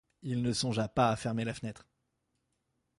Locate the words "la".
1.45-1.53